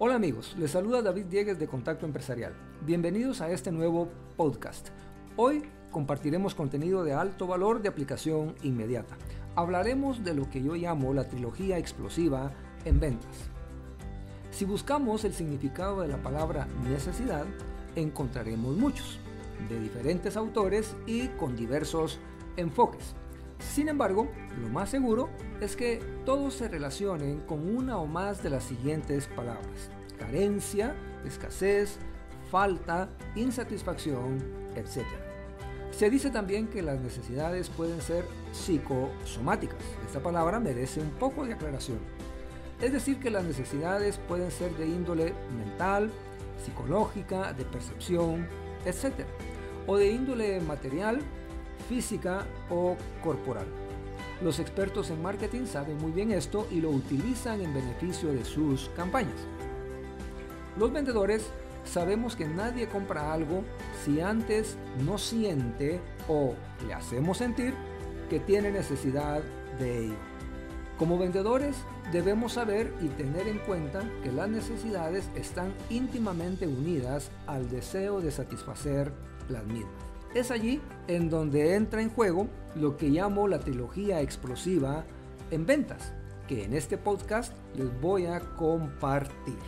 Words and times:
Hola 0.00 0.14
amigos, 0.14 0.54
les 0.56 0.70
saluda 0.70 1.02
David 1.02 1.24
Diegues 1.24 1.58
de 1.58 1.66
Contacto 1.66 2.06
Empresarial. 2.06 2.54
Bienvenidos 2.86 3.40
a 3.40 3.50
este 3.50 3.72
nuevo 3.72 4.08
podcast. 4.36 4.90
Hoy 5.34 5.64
compartiremos 5.90 6.54
contenido 6.54 7.02
de 7.02 7.14
alto 7.14 7.48
valor 7.48 7.82
de 7.82 7.88
aplicación 7.88 8.54
inmediata. 8.62 9.16
Hablaremos 9.56 10.22
de 10.22 10.34
lo 10.34 10.48
que 10.48 10.62
yo 10.62 10.76
llamo 10.76 11.12
la 11.14 11.26
trilogía 11.26 11.78
explosiva 11.78 12.52
en 12.84 13.00
ventas. 13.00 13.50
Si 14.52 14.64
buscamos 14.64 15.24
el 15.24 15.34
significado 15.34 16.02
de 16.02 16.06
la 16.06 16.22
palabra 16.22 16.68
necesidad, 16.88 17.44
encontraremos 17.96 18.76
muchos, 18.76 19.18
de 19.68 19.80
diferentes 19.80 20.36
autores 20.36 20.94
y 21.08 21.26
con 21.26 21.56
diversos 21.56 22.20
enfoques. 22.56 23.16
Sin 23.58 23.88
embargo, 23.88 24.28
lo 24.60 24.68
más 24.68 24.90
seguro 24.90 25.28
es 25.60 25.76
que 25.76 26.00
todos 26.24 26.54
se 26.54 26.68
relacionen 26.68 27.40
con 27.40 27.74
una 27.76 27.98
o 27.98 28.06
más 28.06 28.42
de 28.42 28.50
las 28.50 28.64
siguientes 28.64 29.26
palabras. 29.28 29.90
Carencia, 30.18 30.94
escasez, 31.24 31.98
falta, 32.50 33.08
insatisfacción, 33.34 34.38
etc. 34.74 35.04
Se 35.90 36.10
dice 36.10 36.30
también 36.30 36.68
que 36.68 36.82
las 36.82 37.00
necesidades 37.00 37.70
pueden 37.70 38.00
ser 38.00 38.24
psicosomáticas. 38.52 39.78
Esta 40.06 40.20
palabra 40.20 40.60
merece 40.60 41.00
un 41.00 41.10
poco 41.10 41.44
de 41.44 41.54
aclaración. 41.54 41.98
Es 42.80 42.92
decir, 42.92 43.18
que 43.18 43.30
las 43.30 43.44
necesidades 43.44 44.18
pueden 44.28 44.50
ser 44.52 44.76
de 44.76 44.86
índole 44.86 45.34
mental, 45.56 46.10
psicológica, 46.64 47.52
de 47.52 47.64
percepción, 47.64 48.46
etc. 48.84 49.26
O 49.86 49.96
de 49.96 50.12
índole 50.12 50.60
material, 50.60 51.20
física 51.88 52.46
o 52.70 52.96
corporal. 53.22 53.66
Los 54.42 54.60
expertos 54.60 55.10
en 55.10 55.20
marketing 55.20 55.66
saben 55.66 55.98
muy 55.98 56.12
bien 56.12 56.30
esto 56.30 56.66
y 56.70 56.80
lo 56.80 56.90
utilizan 56.90 57.60
en 57.60 57.74
beneficio 57.74 58.32
de 58.32 58.44
sus 58.44 58.88
campañas. 58.90 59.40
Los 60.78 60.92
vendedores 60.92 61.44
sabemos 61.84 62.36
que 62.36 62.46
nadie 62.46 62.88
compra 62.88 63.32
algo 63.32 63.64
si 64.04 64.20
antes 64.20 64.76
no 65.04 65.18
siente 65.18 66.00
o 66.28 66.54
le 66.86 66.94
hacemos 66.94 67.38
sentir 67.38 67.74
que 68.30 68.38
tiene 68.38 68.70
necesidad 68.70 69.42
de 69.78 70.04
ello. 70.04 70.16
Como 70.98 71.18
vendedores 71.18 71.76
debemos 72.12 72.54
saber 72.54 72.92
y 73.00 73.08
tener 73.08 73.48
en 73.48 73.58
cuenta 73.58 74.02
que 74.22 74.32
las 74.32 74.48
necesidades 74.48 75.28
están 75.34 75.72
íntimamente 75.90 76.66
unidas 76.66 77.30
al 77.46 77.68
deseo 77.70 78.20
de 78.20 78.30
satisfacer 78.30 79.12
las 79.48 79.64
mismas. 79.64 80.07
Es 80.34 80.50
allí 80.50 80.80
en 81.06 81.30
donde 81.30 81.74
entra 81.74 82.02
en 82.02 82.10
juego 82.10 82.48
lo 82.74 82.96
que 82.96 83.08
llamo 83.08 83.48
la 83.48 83.60
trilogía 83.60 84.20
explosiva 84.20 85.04
en 85.50 85.64
ventas, 85.64 86.12
que 86.46 86.64
en 86.64 86.74
este 86.74 86.98
podcast 86.98 87.54
les 87.74 88.00
voy 88.00 88.26
a 88.26 88.40
compartir. 88.56 89.58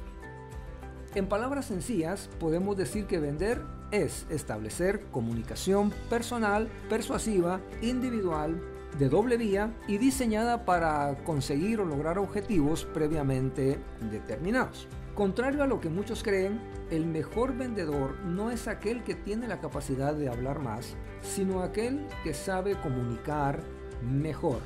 En 1.14 1.27
palabras 1.28 1.66
sencillas, 1.66 2.28
podemos 2.38 2.77
decir 2.77 3.06
que 3.06 3.19
vender 3.19 3.62
es 3.91 4.27
establecer 4.31 5.06
comunicación 5.11 5.92
personal, 6.08 6.69
persuasiva, 6.88 7.61
individual, 7.83 8.62
de 8.98 9.08
doble 9.08 9.36
vía 9.36 9.75
y 9.88 9.98
diseñada 9.98 10.64
para 10.64 11.16
conseguir 11.25 11.81
o 11.81 11.84
lograr 11.84 12.19
objetivos 12.19 12.84
previamente 12.84 13.78
determinados. 14.11 14.88
Contrario 15.14 15.62
a 15.62 15.66
lo 15.66 15.80
que 15.80 15.89
muchos 15.89 16.22
creen, 16.22 16.61
el 16.91 17.05
mejor 17.05 17.56
vendedor 17.56 18.19
no 18.20 18.50
es 18.50 18.69
aquel 18.69 19.03
que 19.03 19.14
tiene 19.14 19.48
la 19.48 19.61
capacidad 19.61 20.14
de 20.14 20.28
hablar 20.28 20.61
más, 20.61 20.94
sino 21.22 21.62
aquel 21.62 22.06
que 22.25 22.33
sabe 22.33 22.77
comunicar 22.77 23.61
mejor. 24.03 24.61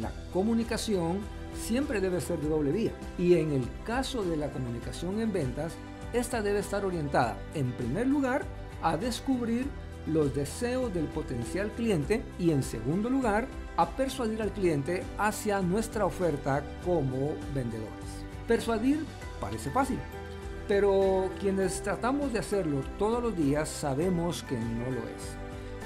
La 0.00 0.12
comunicación 0.32 1.20
siempre 1.54 2.00
debe 2.00 2.20
ser 2.20 2.40
de 2.40 2.48
doble 2.48 2.72
vía 2.72 2.92
y 3.18 3.34
en 3.34 3.52
el 3.52 3.68
caso 3.84 4.22
de 4.24 4.36
la 4.36 4.50
comunicación 4.50 5.20
en 5.20 5.32
ventas, 5.32 5.74
esta 6.12 6.42
debe 6.42 6.60
estar 6.60 6.84
orientada 6.84 7.36
en 7.54 7.72
primer 7.72 8.06
lugar 8.06 8.44
a 8.82 8.96
descubrir 8.96 9.66
los 10.06 10.34
deseos 10.34 10.92
del 10.92 11.04
potencial 11.04 11.70
cliente 11.72 12.22
y 12.38 12.50
en 12.50 12.62
segundo 12.62 13.10
lugar 13.10 13.46
a 13.76 13.88
persuadir 13.90 14.42
al 14.42 14.50
cliente 14.50 15.04
hacia 15.18 15.60
nuestra 15.60 16.06
oferta 16.06 16.62
como 16.84 17.34
vendedores. 17.54 18.29
Persuadir 18.50 19.06
parece 19.40 19.70
fácil, 19.70 20.00
pero 20.66 21.30
quienes 21.38 21.82
tratamos 21.82 22.32
de 22.32 22.40
hacerlo 22.40 22.80
todos 22.98 23.22
los 23.22 23.36
días 23.36 23.68
sabemos 23.68 24.42
que 24.42 24.58
no 24.58 24.90
lo 24.90 24.98
es. 25.06 25.36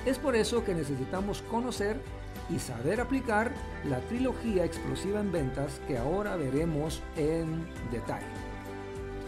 Es 0.07 0.19
por 0.19 0.35
eso 0.35 0.65
que 0.65 0.75
necesitamos 0.75 1.43
conocer 1.43 2.01
y 2.49 2.59
saber 2.59 3.03
aplicar 3.03 3.53
la 3.85 4.01
trilogía 4.09 4.65
explosiva 4.65 5.21
en 5.21 5.31
ventas 5.31 5.79
que 5.87 5.99
ahora 5.99 6.37
veremos 6.37 7.03
en 7.17 7.67
detalle. 7.93 8.25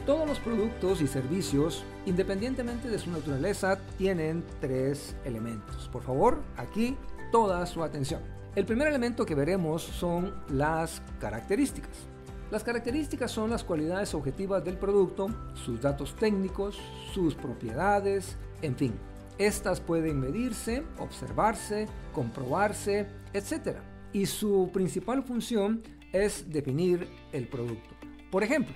Todos 0.07 0.27
los 0.27 0.41
productos 0.41 1.03
y 1.03 1.07
servicios, 1.07 1.85
independientemente 2.07 2.89
de 2.89 2.99
su 2.99 3.11
naturaleza, 3.11 3.79
tienen 3.99 4.47
tres 4.63 5.15
elementos. 5.27 5.91
Por 5.93 6.03
favor, 6.03 6.41
aquí 6.57 6.97
toda 7.31 7.67
su 7.67 7.85
atención. 7.85 8.23
El 8.55 8.65
primer 8.65 8.89
elemento 8.89 9.27
que 9.27 9.35
veremos 9.35 9.83
son 9.83 10.35
las 10.49 11.03
características. 11.21 12.16
Las 12.51 12.63
características 12.63 13.33
son 13.33 13.51
las 13.51 13.65
cualidades 13.65 14.15
objetivas 14.15 14.65
del 14.65 14.79
producto, 14.79 15.29
sus 15.55 15.81
datos 15.81 16.15
técnicos, 16.15 16.79
sus 17.13 17.35
propiedades, 17.35 18.37
en 18.63 18.77
fin. 18.77 18.95
Estas 19.37 19.81
pueden 19.81 20.21
medirse, 20.21 20.85
observarse, 20.99 21.89
comprobarse, 22.13 23.09
etc. 23.33 23.79
Y 24.13 24.27
su 24.27 24.71
principal 24.73 25.25
función 25.25 25.83
es 26.13 26.51
definir 26.51 27.09
el 27.33 27.49
producto. 27.49 27.91
Por 28.31 28.45
ejemplo, 28.45 28.75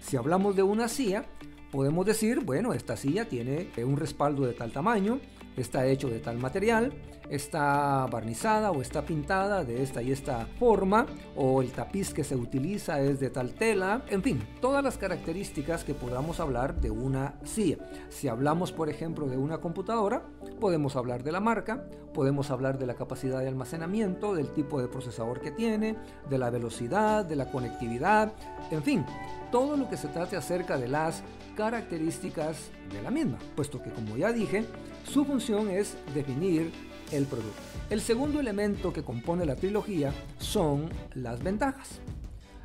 si 0.00 0.16
hablamos 0.16 0.54
de 0.54 0.62
una 0.62 0.86
silla, 0.86 1.26
podemos 1.72 2.06
decir, 2.06 2.44
bueno, 2.44 2.72
esta 2.72 2.96
silla 2.96 3.28
tiene 3.28 3.68
un 3.84 3.96
respaldo 3.96 4.46
de 4.46 4.52
tal 4.54 4.70
tamaño, 4.70 5.20
está 5.62 5.86
hecho 5.86 6.08
de 6.08 6.20
tal 6.20 6.38
material, 6.38 6.92
está 7.30 8.06
barnizada 8.10 8.70
o 8.70 8.80
está 8.80 9.02
pintada 9.02 9.64
de 9.64 9.82
esta 9.82 10.02
y 10.02 10.12
esta 10.12 10.46
forma, 10.58 11.06
o 11.36 11.62
el 11.62 11.72
tapiz 11.72 12.12
que 12.12 12.24
se 12.24 12.36
utiliza 12.36 13.00
es 13.00 13.20
de 13.20 13.30
tal 13.30 13.54
tela, 13.54 14.02
en 14.08 14.22
fin, 14.22 14.42
todas 14.60 14.82
las 14.82 14.98
características 14.98 15.84
que 15.84 15.94
podamos 15.94 16.40
hablar 16.40 16.80
de 16.80 16.90
una 16.90 17.34
silla. 17.44 17.78
Si 18.08 18.28
hablamos, 18.28 18.72
por 18.72 18.88
ejemplo, 18.88 19.26
de 19.26 19.36
una 19.36 19.58
computadora, 19.58 20.22
podemos 20.60 20.96
hablar 20.96 21.22
de 21.22 21.32
la 21.32 21.40
marca, 21.40 21.84
podemos 22.14 22.50
hablar 22.50 22.78
de 22.78 22.86
la 22.86 22.94
capacidad 22.94 23.40
de 23.40 23.48
almacenamiento, 23.48 24.34
del 24.34 24.48
tipo 24.48 24.80
de 24.80 24.88
procesador 24.88 25.40
que 25.40 25.50
tiene, 25.50 25.96
de 26.28 26.38
la 26.38 26.50
velocidad, 26.50 27.24
de 27.24 27.36
la 27.36 27.50
conectividad, 27.50 28.32
en 28.70 28.82
fin, 28.82 29.04
todo 29.52 29.76
lo 29.76 29.88
que 29.88 29.96
se 29.96 30.08
trate 30.08 30.36
acerca 30.36 30.76
de 30.78 30.88
las 30.88 31.22
características 31.56 32.70
de 32.92 33.02
la 33.02 33.10
misma, 33.10 33.38
puesto 33.56 33.82
que 33.82 33.90
como 33.90 34.16
ya 34.16 34.32
dije, 34.32 34.64
su 35.04 35.24
función 35.24 35.47
es 35.48 35.96
definir 36.14 36.70
el 37.10 37.24
producto. 37.24 37.60
El 37.88 38.02
segundo 38.02 38.38
elemento 38.38 38.92
que 38.92 39.02
compone 39.02 39.46
la 39.46 39.56
trilogía 39.56 40.12
son 40.38 40.90
las 41.14 41.42
ventajas. 41.42 42.00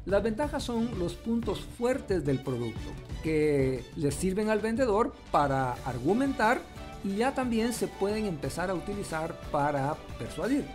Las 0.05 0.21
ventajas 0.21 0.63
son 0.63 0.99
los 0.99 1.13
puntos 1.13 1.61
fuertes 1.77 2.25
del 2.25 2.43
producto 2.43 2.89
que 3.23 3.85
le 3.95 4.11
sirven 4.11 4.49
al 4.49 4.59
vendedor 4.59 5.13
para 5.31 5.73
argumentar 5.85 6.59
y 7.05 7.15
ya 7.15 7.33
también 7.33 7.71
se 7.71 7.87
pueden 7.87 8.25
empezar 8.25 8.69
a 8.69 8.73
utilizar 8.73 9.39
para 9.49 9.95
persuadir. 10.19 10.65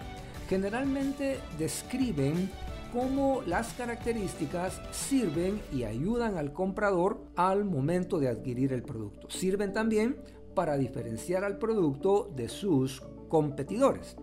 Generalmente 0.48 1.40
describen 1.58 2.50
cómo 2.90 3.42
las 3.46 3.74
características 3.74 4.80
sirven 4.92 5.60
y 5.74 5.84
ayudan 5.84 6.38
al 6.38 6.54
comprador 6.54 7.20
al 7.36 7.66
momento 7.66 8.18
de 8.18 8.28
adquirir 8.28 8.72
el 8.72 8.82
producto. 8.82 9.28
Sirven 9.28 9.74
también 9.74 10.16
para 10.54 10.76
diferenciar 10.76 11.44
al 11.44 11.58
producto 11.58 12.30
de 12.34 12.48
sus 12.48 13.02
competidores. 13.28 14.16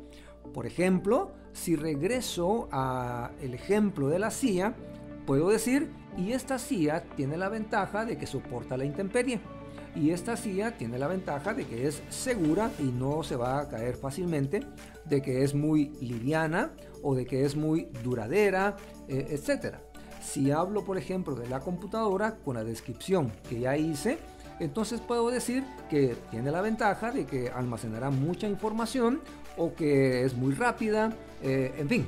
Por 0.53 0.65
ejemplo, 0.65 1.33
si 1.53 1.75
regreso 1.75 2.67
a 2.71 3.31
el 3.41 3.53
ejemplo 3.53 4.09
de 4.09 4.19
la 4.19 4.31
silla, 4.31 4.75
puedo 5.25 5.49
decir, 5.49 5.89
y 6.17 6.31
esta 6.31 6.59
silla 6.59 7.03
tiene 7.15 7.37
la 7.37 7.49
ventaja 7.49 8.05
de 8.05 8.17
que 8.17 8.27
soporta 8.27 8.77
la 8.77 8.85
intemperie. 8.85 9.39
Y 9.95 10.11
esta 10.11 10.35
silla 10.35 10.77
tiene 10.77 10.99
la 10.99 11.07
ventaja 11.07 11.53
de 11.53 11.65
que 11.65 11.87
es 11.87 12.03
segura 12.09 12.69
y 12.79 12.83
no 12.83 13.23
se 13.23 13.37
va 13.37 13.59
a 13.59 13.69
caer 13.69 13.95
fácilmente, 13.95 14.59
de 15.05 15.21
que 15.21 15.43
es 15.43 15.55
muy 15.55 15.91
liviana 16.01 16.73
o 17.01 17.15
de 17.15 17.25
que 17.25 17.45
es 17.45 17.55
muy 17.55 17.87
duradera, 18.03 18.75
eh, 19.07 19.27
etc. 19.29 19.77
Si 20.21 20.51
hablo, 20.51 20.83
por 20.83 20.97
ejemplo, 20.97 21.35
de 21.35 21.47
la 21.47 21.61
computadora 21.61 22.35
con 22.37 22.55
la 22.55 22.65
descripción 22.65 23.31
que 23.47 23.61
ya 23.61 23.77
hice, 23.77 24.17
entonces 24.59 25.01
puedo 25.01 25.29
decir 25.29 25.63
que 25.89 26.15
tiene 26.31 26.51
la 26.51 26.61
ventaja 26.61 27.11
de 27.11 27.25
que 27.25 27.49
almacenará 27.49 28.09
mucha 28.09 28.47
información 28.47 29.21
o 29.57 29.73
que 29.73 30.23
es 30.23 30.33
muy 30.33 30.53
rápida, 30.53 31.13
eh, 31.41 31.73
en 31.77 31.89
fin, 31.89 32.07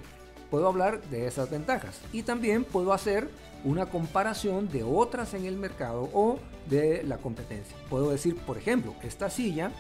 puedo 0.50 0.68
hablar 0.68 1.02
de 1.10 1.28
esas 1.28 1.50
ventajas. 1.50 2.00
Y 2.12 2.24
también 2.24 2.64
puedo 2.64 2.94
hacer 2.94 3.30
una 3.64 3.88
comparación 3.88 4.70
de 4.70 4.84
otras 4.84 5.34
en 5.34 5.46
el 5.46 5.58
mercado 5.58 6.10
o 6.14 6.40
de 6.70 7.04
la 7.04 7.18
competencia. 7.18 7.76
Puedo 7.90 8.12
decir, 8.12 8.36
por 8.36 8.58
ejemplo, 8.58 8.94
esta 9.04 9.30
silla, 9.30 9.72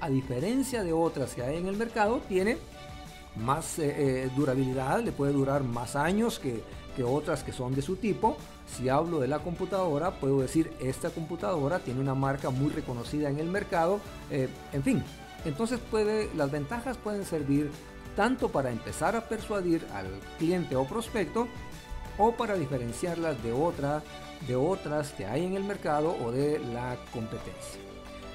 a 0.00 0.08
diferencia 0.08 0.84
de 0.84 0.92
otras 0.92 1.34
que 1.34 1.42
hay 1.42 1.56
en 1.56 1.66
el 1.66 1.76
mercado, 1.76 2.20
tiene 2.28 2.58
más 3.36 3.78
eh, 3.78 3.94
eh, 3.96 4.30
durabilidad, 4.34 5.02
le 5.02 5.12
puede 5.12 5.32
durar 5.32 5.62
más 5.62 5.96
años 5.96 6.38
que, 6.38 6.62
que 6.96 7.04
otras 7.04 7.44
que 7.44 7.52
son 7.52 7.74
de 7.74 7.82
su 7.82 7.96
tipo. 7.96 8.36
Si 8.66 8.88
hablo 8.88 9.20
de 9.20 9.28
la 9.28 9.40
computadora, 9.40 10.12
puedo 10.12 10.40
decir 10.40 10.72
esta 10.80 11.10
computadora 11.10 11.78
tiene 11.78 12.00
una 12.00 12.14
marca 12.14 12.50
muy 12.50 12.70
reconocida 12.70 13.28
en 13.28 13.38
el 13.38 13.48
mercado. 13.48 14.00
Eh, 14.30 14.48
en 14.72 14.82
fin, 14.82 15.04
entonces 15.44 15.78
puede, 15.90 16.30
las 16.34 16.50
ventajas 16.50 16.96
pueden 16.96 17.24
servir 17.24 17.70
tanto 18.16 18.48
para 18.48 18.70
empezar 18.70 19.14
a 19.14 19.28
persuadir 19.28 19.86
al 19.94 20.06
cliente 20.38 20.74
o 20.74 20.84
prospecto 20.84 21.46
o 22.18 22.32
para 22.32 22.54
diferenciarlas 22.54 23.42
de, 23.42 23.52
otra, 23.52 24.02
de 24.48 24.56
otras 24.56 25.12
que 25.12 25.26
hay 25.26 25.44
en 25.44 25.54
el 25.54 25.64
mercado 25.64 26.16
o 26.24 26.32
de 26.32 26.58
la 26.58 26.96
competencia. 27.12 27.80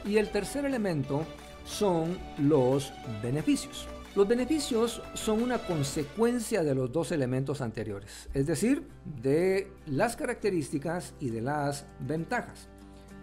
Y 0.06 0.18
el 0.18 0.30
tercer 0.30 0.66
elemento 0.66 1.26
son 1.66 2.18
los 2.38 2.94
beneficios. 3.22 3.88
Los 4.14 4.28
beneficios 4.28 5.02
son 5.14 5.42
una 5.42 5.60
consecuencia 5.60 6.64
de 6.64 6.76
los 6.76 6.92
dos 6.92 7.14
elementos 7.14 7.62
anteriores, 7.62 8.28
es 8.34 8.46
decir, 8.46 8.86
de 9.06 9.72
las 9.86 10.18
características 10.18 11.14
y 11.22 11.30
de 11.30 11.42
las 11.42 11.86
ventajas. 12.00 12.68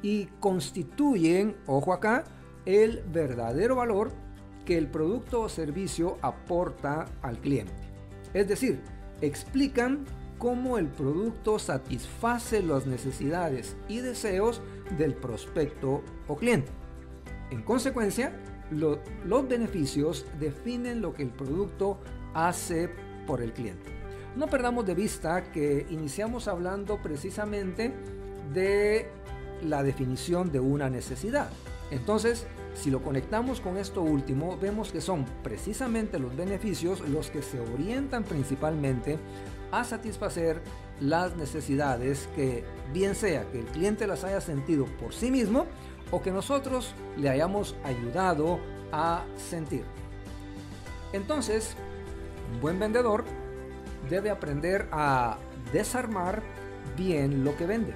Y 0.01 0.27
constituyen, 0.41 1.57
ojo 1.67 1.93
acá, 1.93 2.25
el 2.65 3.03
verdadero 3.13 3.77
valor 3.77 4.13
que 4.65 4.79
el 4.79 4.89
producto 4.89 5.43
o 5.43 5.49
servicio 5.51 6.17
aporta 6.23 7.05
al 7.21 7.39
cliente. 7.39 7.73
Es 8.33 8.49
decir, 8.49 8.81
explican 9.21 10.07
cómo 10.39 10.79
el 10.79 10.87
producto 10.87 11.59
satisface 11.59 12.63
las 12.63 12.87
necesidades 12.87 13.77
y 13.89 13.99
deseos 13.99 14.63
del 14.97 15.15
prospecto 15.15 16.03
o 16.29 16.37
cliente. 16.37 16.71
En 17.51 17.63
consecuencia, 17.63 18.33
los 18.71 19.49
beneficios 19.49 20.27
definen 20.39 21.01
lo 21.01 21.15
que 21.15 21.23
el 21.23 21.31
producto 21.31 21.99
hace 22.35 22.91
por 23.27 23.43
el 23.43 23.53
cliente. 23.53 23.91
No 24.37 24.47
perdamos 24.47 24.87
de 24.87 24.95
vista 24.95 25.51
que 25.51 25.87
iniciamos 25.91 26.49
hablando 26.49 27.01
precisamente 27.03 27.93
de 28.53 29.09
la 29.63 29.83
definición 29.83 30.53
de 30.53 30.61
una 30.61 30.89
necesidad. 30.89 31.51
Entonces, 31.91 32.47
si 32.75 32.91
lo 32.91 33.03
conectamos 33.03 33.61
con 33.61 33.77
esto 33.77 34.03
último, 34.03 34.57
vemos 34.59 34.93
que 34.93 35.01
son 35.01 35.25
precisamente 35.43 36.19
los 36.19 36.37
beneficios 36.37 37.01
los 37.09 37.31
que 37.31 37.43
se 37.43 37.59
orientan 37.59 38.25
principalmente 38.25 39.19
a 39.73 39.85
satisfacer 39.85 40.63
las 41.01 41.37
necesidades 41.37 42.29
que 42.35 42.65
bien 42.93 43.15
sea 43.15 43.51
que 43.51 43.61
el 43.61 43.67
cliente 43.67 44.07
las 44.07 44.25
haya 44.25 44.41
sentido 44.41 44.87
por 45.01 45.13
sí 45.13 45.31
mismo 45.31 45.67
o 46.11 46.23
que 46.23 46.31
nosotros 46.31 46.95
le 47.17 47.29
hayamos 47.29 47.77
ayudado 47.85 48.61
a 48.93 49.25
sentir. 49.37 49.85
Entonces, 51.13 51.75
un 52.53 52.61
buen 52.61 52.79
vendedor 52.79 53.25
debe 54.09 54.31
aprender 54.31 54.89
a 54.93 55.39
desarmar 55.73 56.43
bien 56.97 57.45
lo 57.45 57.57
que 57.57 57.67
vende, 57.67 57.95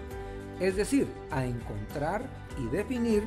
es 0.60 0.76
decir, 0.76 1.08
a 1.30 1.44
encontrar 1.44 2.24
y 2.58 2.66
definir 2.66 3.22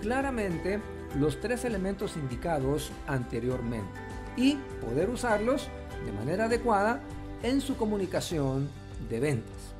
claramente 0.00 0.80
los 1.18 1.40
tres 1.40 1.64
elementos 1.64 2.16
indicados 2.16 2.90
anteriormente 3.06 4.00
y 4.36 4.56
poder 4.80 5.10
usarlos 5.10 5.68
de 6.06 6.12
manera 6.12 6.46
adecuada 6.46 7.00
en 7.42 7.60
su 7.60 7.76
comunicación 7.76 8.68
de 9.10 9.20
ventas. 9.20 9.74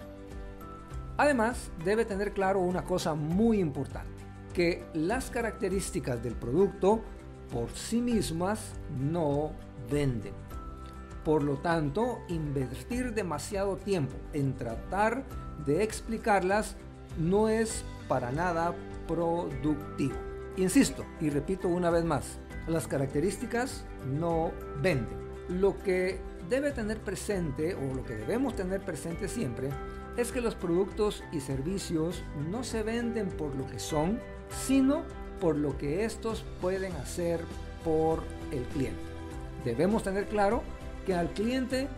Además, 1.16 1.70
debe 1.84 2.04
tener 2.04 2.32
claro 2.32 2.60
una 2.60 2.84
cosa 2.84 3.14
muy 3.14 3.60
importante 3.60 4.21
que 4.52 4.84
las 4.94 5.30
características 5.30 6.22
del 6.22 6.34
producto 6.34 7.00
por 7.52 7.70
sí 7.70 8.00
mismas 8.00 8.72
no 8.98 9.52
venden. 9.90 10.34
Por 11.24 11.42
lo 11.42 11.56
tanto, 11.58 12.20
invertir 12.28 13.14
demasiado 13.14 13.76
tiempo 13.76 14.16
en 14.32 14.54
tratar 14.54 15.24
de 15.64 15.82
explicarlas 15.82 16.76
no 17.18 17.48
es 17.48 17.84
para 18.08 18.32
nada 18.32 18.74
productivo. 19.06 20.16
Insisto 20.56 21.04
y 21.20 21.30
repito 21.30 21.68
una 21.68 21.90
vez 21.90 22.04
más, 22.04 22.38
las 22.66 22.88
características 22.88 23.84
no 24.18 24.52
venden. 24.80 25.22
Lo 25.48 25.78
que 25.78 26.20
debe 26.48 26.72
tener 26.72 26.98
presente 26.98 27.74
o 27.74 27.94
lo 27.94 28.04
que 28.04 28.14
debemos 28.14 28.54
tener 28.54 28.80
presente 28.80 29.28
siempre 29.28 29.70
es 30.16 30.32
que 30.32 30.40
los 30.40 30.54
productos 30.54 31.24
y 31.32 31.40
servicios 31.40 32.22
no 32.50 32.64
se 32.64 32.82
venden 32.82 33.28
por 33.28 33.54
lo 33.54 33.66
que 33.66 33.78
son, 33.78 34.20
sino 34.66 35.02
por 35.40 35.56
lo 35.56 35.76
que 35.76 36.04
estos 36.04 36.44
pueden 36.60 36.92
hacer 36.92 37.40
por 37.84 38.22
el 38.52 38.62
cliente. 38.64 39.00
Debemos 39.64 40.02
tener 40.02 40.26
claro 40.26 40.62
que 41.06 41.14
al 41.14 41.30
cliente 41.30 41.88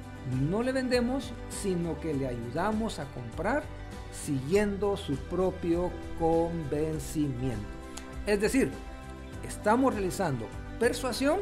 no 0.48 0.62
le 0.62 0.72
vendemos, 0.72 1.32
sino 1.50 2.00
que 2.00 2.14
le 2.14 2.26
ayudamos 2.26 2.98
a 2.98 3.04
comprar 3.12 3.62
siguiendo 4.24 4.96
su 4.96 5.16
propio 5.16 5.90
convencimiento. 6.18 7.66
Es 8.26 8.40
decir, 8.40 8.70
estamos 9.46 9.92
realizando 9.92 10.46
persuasión, 10.78 11.40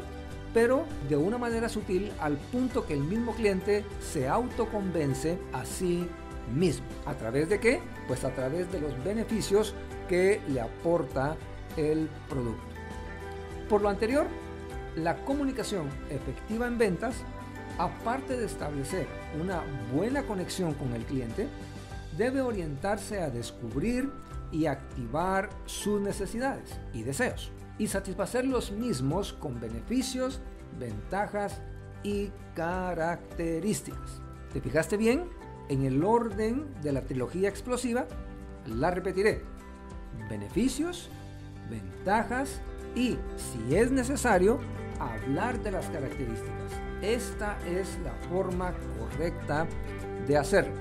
pero 0.52 0.84
de 1.08 1.16
una 1.16 1.38
manera 1.38 1.68
sutil 1.68 2.10
al 2.20 2.36
punto 2.36 2.86
que 2.86 2.94
el 2.94 3.00
mismo 3.00 3.32
cliente 3.34 3.84
se 4.00 4.28
autoconvence 4.28 5.38
a 5.52 5.64
sí 5.64 6.08
mismo. 6.52 6.86
¿A 7.06 7.14
través 7.14 7.48
de 7.48 7.60
qué? 7.60 7.80
Pues 8.08 8.24
a 8.24 8.34
través 8.34 8.70
de 8.70 8.80
los 8.80 9.02
beneficios 9.04 9.74
que 10.08 10.40
le 10.48 10.60
aporta 10.60 11.36
el 11.76 12.08
producto. 12.28 12.62
Por 13.68 13.82
lo 13.82 13.88
anterior, 13.88 14.26
la 14.96 15.16
comunicación 15.24 15.88
efectiva 16.10 16.66
en 16.66 16.78
ventas, 16.78 17.16
aparte 17.78 18.36
de 18.36 18.46
establecer 18.46 19.06
una 19.40 19.62
buena 19.94 20.22
conexión 20.24 20.74
con 20.74 20.92
el 20.92 21.04
cliente, 21.04 21.48
debe 22.16 22.42
orientarse 22.42 23.22
a 23.22 23.30
descubrir 23.30 24.10
y 24.50 24.66
activar 24.66 25.48
sus 25.64 26.00
necesidades 26.00 26.78
y 26.92 27.02
deseos 27.02 27.50
y 27.78 27.86
satisfacer 27.86 28.44
los 28.44 28.70
mismos 28.70 29.32
con 29.32 29.58
beneficios, 29.58 30.40
ventajas 30.78 31.62
y 32.02 32.30
características. 32.54 34.20
¿Te 34.52 34.60
fijaste 34.60 34.98
bien? 34.98 35.24
En 35.68 35.84
el 35.84 36.04
orden 36.04 36.66
de 36.82 36.92
la 36.92 37.02
trilogía 37.02 37.48
explosiva, 37.48 38.06
la 38.66 38.90
repetiré. 38.90 39.42
Beneficios, 40.28 41.10
ventajas 41.70 42.60
y, 42.94 43.16
si 43.36 43.76
es 43.76 43.90
necesario, 43.90 44.58
hablar 44.98 45.62
de 45.62 45.72
las 45.72 45.86
características. 45.86 46.72
Esta 47.00 47.58
es 47.66 47.98
la 48.04 48.12
forma 48.28 48.74
correcta 48.98 49.66
de 50.26 50.36
hacerlo. 50.36 50.74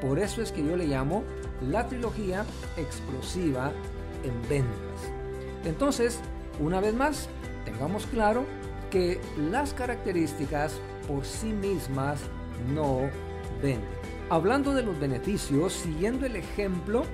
Por 0.00 0.18
eso 0.18 0.42
es 0.42 0.52
que 0.52 0.64
yo 0.64 0.76
le 0.76 0.86
llamo 0.86 1.24
la 1.62 1.86
trilogía 1.88 2.44
explosiva 2.76 3.72
en 4.22 4.48
ventas. 4.48 5.10
Entonces, 5.64 6.20
una 6.60 6.80
vez 6.80 6.94
más, 6.94 7.28
tengamos 7.64 8.06
claro 8.06 8.44
que 8.90 9.20
las 9.50 9.74
características 9.74 10.80
por 11.08 11.24
sí 11.24 11.52
mismas 11.52 12.20
no 12.72 13.10
venden. 13.62 14.03
Hablando 14.34 14.74
de 14.74 14.82
los 14.82 14.98
beneficios, 14.98 15.72
siguiendo 15.72 16.26
el 16.26 16.34
ejemplo 16.34 17.04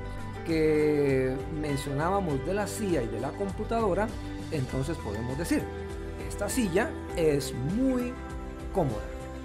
que 0.47 1.37
mencionábamos 1.61 2.47
de 2.47 2.55
la 2.55 2.67
silla 2.67 3.03
y 3.03 3.09
de 3.09 3.21
la 3.21 3.29
computadora, 3.33 4.09
entonces 4.50 4.97
podemos 4.97 5.37
decir, 5.37 5.62
esta 6.27 6.49
silla 6.49 6.91
es 7.19 7.53
muy 7.77 8.15
cómoda. 8.73 9.03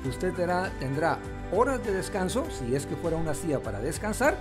Usted 0.08 0.34
tendrá, 0.80 1.20
horas 1.52 1.84
de 1.86 1.92
descanso, 1.92 2.46
si 2.50 2.74
es 2.74 2.86
que 2.86 2.96
fuera 2.96 3.18
una 3.18 3.34
silla 3.34 3.62
para 3.62 3.82
descansar, 3.82 4.38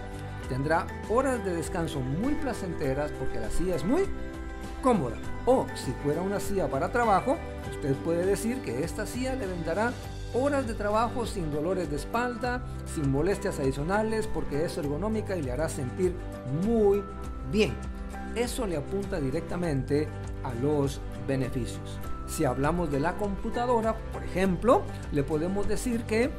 tendrá 0.49 0.87
horas 1.11 1.45
de 1.45 1.57
descanso 1.57 1.99
muy 1.99 2.35
placenteras 2.37 3.11
porque 3.19 3.41
la 3.41 3.50
silla 3.50 3.75
es 3.75 3.85
muy 3.85 4.05
cómoda. 4.85 5.17
O 5.47 5.67
si 5.75 5.93
fuera 6.03 6.21
una 6.21 6.38
silla 6.38 6.69
para 6.69 6.93
trabajo, 6.93 7.38
usted 7.71 7.95
puede 8.05 8.26
decir 8.26 8.61
que 8.61 8.85
esta 8.85 9.07
silla 9.07 9.35
le 9.35 9.47
vendará 9.47 9.95
horas 10.35 10.67
de 10.67 10.75
trabajo 10.75 11.25
sin 11.25 11.50
dolores 11.50 11.88
de 11.88 11.97
espalda, 11.97 12.62
sin 12.95 13.11
molestias 13.11 13.59
adicionales, 13.59 14.26
porque 14.26 14.62
es 14.62 14.76
ergonómica 14.76 15.37
y 15.37 15.43
le 15.43 15.53
hará 15.53 15.71
sentir 15.71 16.14
muy 16.67 17.03
bien. 17.50 17.73
Eso 18.35 18.67
le 18.67 18.76
apunta 18.76 19.19
directamente 19.19 20.07
a 20.43 20.53
los 20.62 21.00
beneficios. 21.26 21.99
Si 22.26 22.45
hablamos 22.45 22.91
de 22.91 23.00
la 23.00 23.17
computadora, 23.17 23.97
por 24.12 24.23
ejemplo, 24.23 24.83
le 25.12 25.23
podemos 25.23 25.67
decir 25.67 26.03
que 26.05 26.31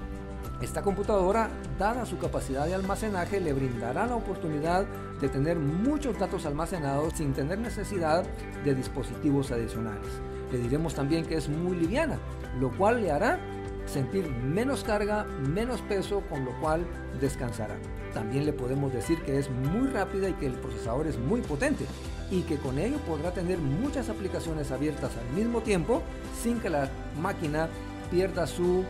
esta 0.61 0.81
computadora, 0.81 1.49
dada 1.77 2.05
su 2.05 2.17
capacidad 2.17 2.65
de 2.65 2.73
almacenaje, 2.73 3.39
le 3.39 3.53
brindará 3.53 4.07
la 4.07 4.15
oportunidad 4.15 4.85
de 5.19 5.29
tener 5.29 5.57
muchos 5.57 6.17
datos 6.17 6.45
almacenados 6.45 7.13
sin 7.13 7.33
tener 7.33 7.59
necesidad 7.59 8.23
de 8.63 8.73
dispositivos 8.73 9.51
adicionales. 9.51 10.07
Le 10.51 10.59
diremos 10.59 10.95
también 10.95 11.25
que 11.25 11.35
es 11.35 11.49
muy 11.49 11.75
liviana, 11.75 12.19
lo 12.59 12.71
cual 12.71 13.01
le 13.01 13.11
hará 13.11 13.39
sentir 13.85 14.29
menos 14.29 14.83
carga, 14.83 15.25
menos 15.25 15.81
peso, 15.81 16.23
con 16.29 16.45
lo 16.45 16.51
cual 16.59 16.85
descansará. 17.19 17.75
También 18.13 18.45
le 18.45 18.53
podemos 18.53 18.93
decir 18.93 19.21
que 19.23 19.37
es 19.37 19.49
muy 19.49 19.87
rápida 19.89 20.29
y 20.29 20.33
que 20.33 20.47
el 20.47 20.53
procesador 20.53 21.05
es 21.07 21.19
muy 21.19 21.41
potente 21.41 21.85
y 22.31 22.41
que 22.41 22.57
con 22.57 22.79
ello 22.79 22.97
podrá 22.99 23.31
tener 23.31 23.59
muchas 23.59 24.09
aplicaciones 24.09 24.71
abiertas 24.71 25.11
al 25.17 25.37
mismo 25.37 25.61
tiempo 25.61 26.01
sin 26.41 26.59
que 26.59 26.69
la 26.69 26.89
máquina 27.21 27.67
pierda 28.09 28.47
su 28.47 28.83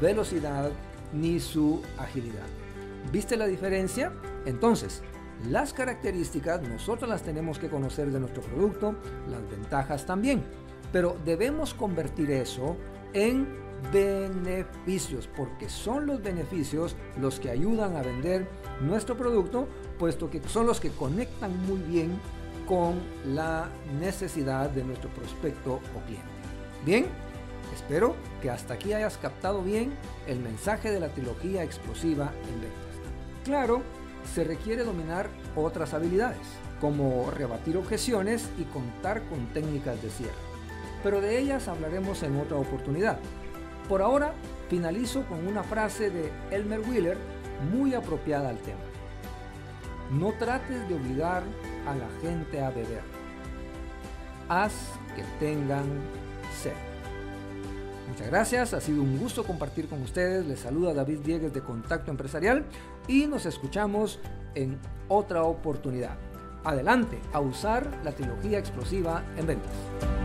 velocidad 0.00 0.70
ni 1.12 1.40
su 1.40 1.82
agilidad. 1.98 2.46
¿Viste 3.12 3.36
la 3.36 3.46
diferencia? 3.46 4.12
Entonces, 4.44 5.02
las 5.48 5.72
características 5.72 6.62
nosotros 6.62 7.08
las 7.08 7.22
tenemos 7.22 7.58
que 7.58 7.68
conocer 7.68 8.10
de 8.10 8.20
nuestro 8.20 8.42
producto, 8.42 8.96
las 9.30 9.48
ventajas 9.48 10.04
también, 10.04 10.42
pero 10.92 11.16
debemos 11.24 11.74
convertir 11.74 12.30
eso 12.30 12.76
en 13.12 13.46
beneficios, 13.92 15.28
porque 15.36 15.68
son 15.68 16.06
los 16.06 16.22
beneficios 16.22 16.96
los 17.20 17.38
que 17.38 17.50
ayudan 17.50 17.96
a 17.96 18.02
vender 18.02 18.48
nuestro 18.80 19.16
producto, 19.16 19.68
puesto 19.98 20.28
que 20.28 20.42
son 20.48 20.66
los 20.66 20.80
que 20.80 20.90
conectan 20.90 21.56
muy 21.66 21.78
bien 21.78 22.18
con 22.66 23.00
la 23.34 23.68
necesidad 24.00 24.68
de 24.70 24.84
nuestro 24.84 25.08
prospecto 25.10 25.74
o 25.74 26.06
cliente. 26.06 26.28
Bien, 26.84 27.06
espero 27.74 28.16
que 28.42 28.50
hasta 28.50 28.74
aquí 28.74 28.92
hayas 28.92 29.18
captado 29.18 29.62
bien 29.62 29.92
el 30.26 30.40
mensaje 30.40 30.90
de 30.90 31.00
la 31.00 31.08
trilogía 31.08 31.62
explosiva 31.62 32.32
en 32.48 32.60
ventas. 32.60 32.88
Claro, 33.44 33.82
se 34.34 34.44
requiere 34.44 34.84
dominar 34.84 35.28
otras 35.56 35.94
habilidades, 35.94 36.46
como 36.80 37.30
rebatir 37.30 37.76
objeciones 37.76 38.48
y 38.58 38.64
contar 38.64 39.22
con 39.24 39.46
técnicas 39.54 40.00
de 40.02 40.10
cierre. 40.10 40.32
Pero 41.02 41.20
de 41.20 41.38
ellas 41.38 41.68
hablaremos 41.68 42.22
en 42.22 42.38
otra 42.38 42.56
oportunidad. 42.56 43.18
Por 43.88 44.02
ahora, 44.02 44.34
finalizo 44.68 45.24
con 45.26 45.46
una 45.46 45.62
frase 45.62 46.10
de 46.10 46.30
Elmer 46.50 46.80
Wheeler 46.80 47.16
muy 47.72 47.94
apropiada 47.94 48.50
al 48.50 48.58
tema. 48.58 48.80
No 50.10 50.32
trates 50.32 50.88
de 50.88 50.94
obligar 50.94 51.42
a 51.86 51.94
la 51.94 52.08
gente 52.20 52.62
a 52.62 52.70
beber. 52.70 53.02
Haz 54.48 54.72
que 55.14 55.22
tengan 55.38 55.86
sed. 56.62 56.72
Muchas 58.08 58.26
gracias, 58.28 58.74
ha 58.74 58.80
sido 58.80 59.02
un 59.02 59.18
gusto 59.18 59.44
compartir 59.44 59.88
con 59.88 60.02
ustedes. 60.02 60.46
Les 60.46 60.60
saluda 60.60 60.94
David 60.94 61.18
Diegues 61.20 61.52
de 61.52 61.60
Contacto 61.60 62.10
Empresarial 62.10 62.64
y 63.06 63.26
nos 63.26 63.44
escuchamos 63.44 64.18
en 64.54 64.78
otra 65.08 65.42
oportunidad. 65.44 66.16
Adelante 66.64 67.20
a 67.32 67.40
usar 67.40 67.86
la 68.04 68.12
trilogía 68.12 68.58
explosiva 68.58 69.22
en 69.36 69.46
ventas. 69.46 70.17